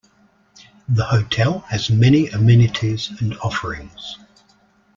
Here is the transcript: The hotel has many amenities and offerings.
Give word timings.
The 0.89 1.03
hotel 1.05 1.59
has 1.69 1.91
many 1.91 2.27
amenities 2.29 3.11
and 3.21 3.37
offerings. 3.37 4.17